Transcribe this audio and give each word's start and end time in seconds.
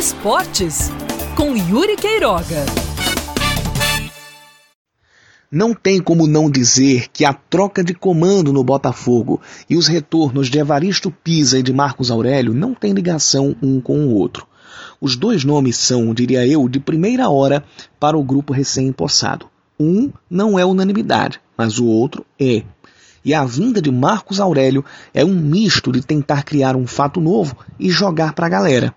Esportes, 0.00 0.90
com 1.36 1.54
Yuri 1.54 1.94
Queiroga. 1.94 2.64
Não 5.52 5.74
tem 5.74 6.00
como 6.00 6.26
não 6.26 6.50
dizer 6.50 7.08
que 7.12 7.22
a 7.22 7.34
troca 7.34 7.84
de 7.84 7.92
comando 7.92 8.50
no 8.50 8.64
Botafogo 8.64 9.42
e 9.68 9.76
os 9.76 9.88
retornos 9.88 10.48
de 10.48 10.58
Evaristo 10.58 11.10
Pisa 11.10 11.58
e 11.58 11.62
de 11.62 11.70
Marcos 11.70 12.10
Aurélio 12.10 12.54
não 12.54 12.72
têm 12.72 12.94
ligação 12.94 13.54
um 13.62 13.78
com 13.78 14.06
o 14.06 14.14
outro. 14.14 14.46
Os 15.02 15.16
dois 15.16 15.44
nomes 15.44 15.76
são, 15.76 16.14
diria 16.14 16.46
eu, 16.46 16.66
de 16.66 16.80
primeira 16.80 17.28
hora 17.28 17.62
para 18.00 18.16
o 18.16 18.24
grupo 18.24 18.54
recém-empossado. 18.54 19.50
Um 19.78 20.10
não 20.30 20.58
é 20.58 20.64
unanimidade, 20.64 21.38
mas 21.58 21.78
o 21.78 21.84
outro 21.84 22.24
é. 22.40 22.62
E 23.22 23.34
a 23.34 23.44
vinda 23.44 23.82
de 23.82 23.90
Marcos 23.92 24.40
Aurélio 24.40 24.82
é 25.12 25.22
um 25.22 25.34
misto 25.34 25.92
de 25.92 26.00
tentar 26.00 26.42
criar 26.42 26.74
um 26.74 26.86
fato 26.86 27.20
novo 27.20 27.54
e 27.78 27.90
jogar 27.90 28.32
para 28.32 28.46
a 28.46 28.50
galera. 28.50 28.94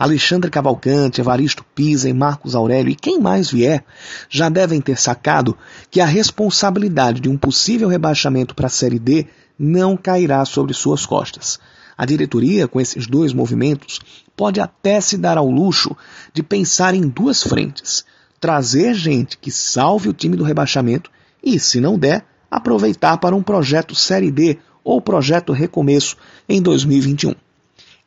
Alexandre 0.00 0.50
Cavalcante, 0.50 1.20
Evaristo 1.20 1.62
Pisa 1.74 2.08
e 2.08 2.14
Marcos 2.14 2.54
Aurélio 2.54 2.90
e 2.90 2.94
quem 2.94 3.20
mais 3.20 3.50
vier 3.50 3.84
já 4.30 4.48
devem 4.48 4.80
ter 4.80 4.98
sacado 4.98 5.54
que 5.90 6.00
a 6.00 6.06
responsabilidade 6.06 7.20
de 7.20 7.28
um 7.28 7.36
possível 7.36 7.86
rebaixamento 7.86 8.54
para 8.54 8.66
a 8.66 8.70
Série 8.70 8.98
D 8.98 9.26
não 9.58 9.98
cairá 9.98 10.42
sobre 10.46 10.72
suas 10.72 11.04
costas. 11.04 11.60
A 11.98 12.06
diretoria, 12.06 12.66
com 12.66 12.80
esses 12.80 13.06
dois 13.06 13.34
movimentos, 13.34 14.00
pode 14.34 14.58
até 14.58 15.02
se 15.02 15.18
dar 15.18 15.36
ao 15.36 15.50
luxo 15.50 15.94
de 16.32 16.42
pensar 16.42 16.94
em 16.94 17.06
duas 17.06 17.42
frentes: 17.42 18.02
trazer 18.40 18.94
gente 18.94 19.36
que 19.36 19.50
salve 19.50 20.08
o 20.08 20.14
time 20.14 20.34
do 20.34 20.44
rebaixamento 20.44 21.10
e, 21.44 21.60
se 21.60 21.78
não 21.78 21.98
der, 21.98 22.24
aproveitar 22.50 23.18
para 23.18 23.36
um 23.36 23.42
projeto 23.42 23.94
Série 23.94 24.30
D 24.30 24.56
ou 24.82 24.98
projeto 24.98 25.52
Recomeço 25.52 26.16
em 26.48 26.62
2021. 26.62 27.34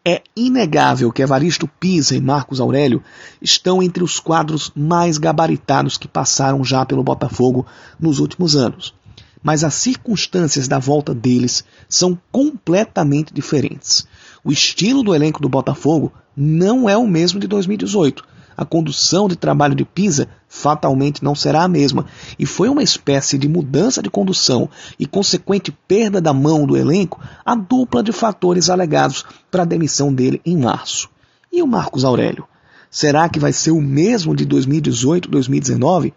É 0.05 0.21
inegável 0.35 1.13
que 1.13 1.21
Evaristo 1.21 1.65
Pisa 1.65 2.13
e 2.13 2.19
Marcos 2.19 2.59
Aurélio 2.59 3.01
estão 3.41 3.81
entre 3.81 4.03
os 4.03 4.19
quadros 4.19 4.69
mais 4.75 5.17
gabaritados 5.17 5.97
que 5.97 6.09
passaram 6.09 6.61
já 6.61 6.85
pelo 6.85 7.01
Botafogo 7.01 7.65
nos 7.97 8.19
últimos 8.19 8.53
anos. 8.53 8.93
Mas 9.41 9.63
as 9.63 9.75
circunstâncias 9.75 10.67
da 10.67 10.77
volta 10.77 11.13
deles 11.13 11.63
são 11.87 12.19
completamente 12.33 13.33
diferentes. 13.33 14.05
O 14.43 14.51
estilo 14.51 15.03
do 15.03 15.15
elenco 15.15 15.41
do 15.41 15.47
Botafogo 15.47 16.11
não 16.35 16.89
é 16.89 16.97
o 16.97 17.07
mesmo 17.07 17.39
de 17.39 17.47
2018, 17.47 18.25
a 18.55 18.65
condução 18.65 19.27
de 19.27 19.35
trabalho 19.35 19.75
de 19.75 19.85
Pisa 19.85 20.27
fatalmente 20.47 21.23
não 21.23 21.33
será 21.33 21.63
a 21.63 21.67
mesma, 21.67 22.05
e 22.37 22.45
foi 22.45 22.69
uma 22.69 22.83
espécie 22.83 23.37
de 23.37 23.47
mudança 23.47 24.01
de 24.01 24.09
condução 24.09 24.69
e 24.99 25.05
consequente 25.05 25.71
perda 25.87 26.21
da 26.21 26.33
mão 26.33 26.65
do 26.65 26.77
elenco 26.77 27.19
a 27.45 27.55
dupla 27.55 28.03
de 28.03 28.11
fatores 28.11 28.69
alegados 28.69 29.25
para 29.49 29.63
a 29.63 29.65
demissão 29.65 30.13
dele 30.13 30.41
em 30.45 30.57
março. 30.57 31.09
E 31.51 31.61
o 31.61 31.67
Marcos 31.67 32.05
Aurélio? 32.05 32.47
Será 32.89 33.27
que 33.27 33.39
vai 33.39 33.51
ser 33.51 33.71
o 33.71 33.81
mesmo 33.81 34.35
de 34.35 34.45
2018-2019? 34.45 36.13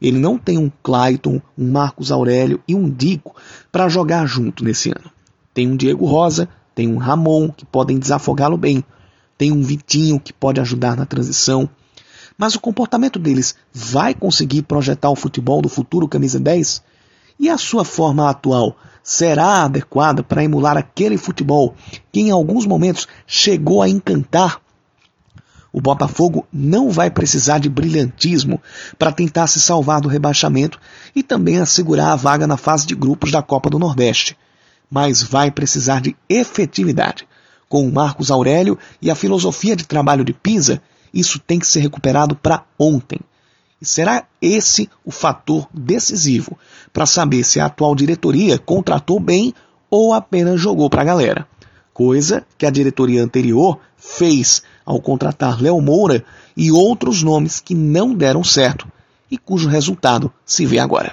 Ele 0.00 0.18
não 0.18 0.36
tem 0.36 0.58
um 0.58 0.70
Clayton, 0.82 1.40
um 1.56 1.70
Marcos 1.70 2.10
Aurélio 2.10 2.60
e 2.66 2.74
um 2.74 2.90
Dico 2.90 3.34
para 3.70 3.88
jogar 3.88 4.26
junto 4.26 4.64
nesse 4.64 4.90
ano. 4.90 5.10
Tem 5.54 5.68
um 5.68 5.76
Diego 5.76 6.04
Rosa, 6.04 6.48
tem 6.74 6.92
um 6.92 6.98
Ramon 6.98 7.48
que 7.48 7.64
podem 7.64 7.98
desafogá-lo 7.98 8.58
bem 8.58 8.84
tem 9.38 9.52
um 9.52 9.62
Vitinho 9.62 10.20
que 10.20 10.32
pode 10.32 10.60
ajudar 10.60 10.96
na 10.96 11.06
transição. 11.06 11.68
Mas 12.38 12.54
o 12.54 12.60
comportamento 12.60 13.18
deles 13.18 13.54
vai 13.72 14.14
conseguir 14.14 14.62
projetar 14.62 15.10
o 15.10 15.16
futebol 15.16 15.62
do 15.62 15.68
futuro 15.68 16.08
camisa 16.08 16.38
10? 16.38 16.82
E 17.38 17.48
a 17.48 17.58
sua 17.58 17.84
forma 17.84 18.28
atual 18.28 18.76
será 19.02 19.64
adequada 19.64 20.22
para 20.22 20.42
emular 20.42 20.76
aquele 20.76 21.16
futebol 21.16 21.74
que 22.10 22.20
em 22.20 22.30
alguns 22.30 22.66
momentos 22.66 23.06
chegou 23.26 23.82
a 23.82 23.88
encantar? 23.88 24.60
O 25.72 25.80
Botafogo 25.80 26.46
não 26.50 26.90
vai 26.90 27.10
precisar 27.10 27.58
de 27.58 27.68
brilhantismo 27.68 28.60
para 28.98 29.12
tentar 29.12 29.46
se 29.46 29.60
salvar 29.60 30.00
do 30.00 30.08
rebaixamento 30.08 30.80
e 31.14 31.22
também 31.22 31.58
assegurar 31.58 32.12
a 32.12 32.16
vaga 32.16 32.46
na 32.46 32.56
fase 32.56 32.86
de 32.86 32.94
grupos 32.94 33.30
da 33.30 33.42
Copa 33.42 33.68
do 33.68 33.78
Nordeste, 33.78 34.36
mas 34.90 35.22
vai 35.22 35.50
precisar 35.50 36.00
de 36.00 36.16
efetividade 36.28 37.26
com 37.68 37.90
Marcos 37.90 38.30
Aurélio 38.30 38.78
e 39.00 39.10
a 39.10 39.14
filosofia 39.14 39.74
de 39.74 39.86
trabalho 39.86 40.24
de 40.24 40.32
Pisa, 40.32 40.80
isso 41.12 41.38
tem 41.38 41.58
que 41.58 41.66
ser 41.66 41.80
recuperado 41.80 42.36
para 42.36 42.64
ontem. 42.78 43.20
E 43.80 43.84
será 43.84 44.24
esse 44.40 44.88
o 45.04 45.10
fator 45.10 45.68
decisivo 45.72 46.58
para 46.92 47.06
saber 47.06 47.44
se 47.44 47.60
a 47.60 47.66
atual 47.66 47.94
diretoria 47.94 48.58
contratou 48.58 49.20
bem 49.20 49.52
ou 49.90 50.12
apenas 50.12 50.60
jogou 50.60 50.88
para 50.88 51.02
a 51.02 51.04
galera. 51.04 51.46
Coisa 51.92 52.44
que 52.58 52.66
a 52.66 52.70
diretoria 52.70 53.22
anterior 53.22 53.78
fez 53.96 54.62
ao 54.84 55.00
contratar 55.00 55.60
Léo 55.60 55.80
Moura 55.80 56.24
e 56.56 56.70
outros 56.70 57.22
nomes 57.22 57.60
que 57.60 57.74
não 57.74 58.14
deram 58.14 58.44
certo 58.44 58.86
e 59.30 59.36
cujo 59.36 59.68
resultado 59.68 60.32
se 60.44 60.64
vê 60.64 60.78
agora. 60.78 61.12